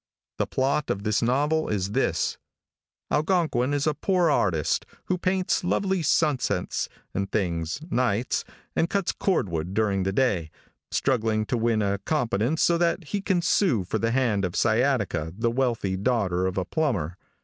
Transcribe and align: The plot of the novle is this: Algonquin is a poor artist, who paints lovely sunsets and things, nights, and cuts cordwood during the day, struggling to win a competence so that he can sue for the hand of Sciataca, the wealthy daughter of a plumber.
The 0.39 0.47
plot 0.47 0.89
of 0.89 1.03
the 1.03 1.11
novle 1.21 1.69
is 1.71 1.91
this: 1.91 2.39
Algonquin 3.11 3.71
is 3.71 3.85
a 3.85 3.93
poor 3.93 4.31
artist, 4.31 4.83
who 5.05 5.17
paints 5.19 5.63
lovely 5.63 6.01
sunsets 6.01 6.89
and 7.13 7.31
things, 7.31 7.79
nights, 7.91 8.43
and 8.75 8.89
cuts 8.89 9.11
cordwood 9.11 9.75
during 9.75 10.01
the 10.01 10.11
day, 10.11 10.49
struggling 10.89 11.45
to 11.45 11.55
win 11.55 11.83
a 11.83 11.99
competence 11.99 12.63
so 12.63 12.79
that 12.79 13.03
he 13.09 13.21
can 13.21 13.43
sue 13.43 13.83
for 13.83 13.99
the 13.99 14.09
hand 14.09 14.43
of 14.43 14.53
Sciataca, 14.55 15.33
the 15.37 15.51
wealthy 15.51 15.95
daughter 15.97 16.47
of 16.47 16.57
a 16.57 16.65
plumber. 16.65 17.15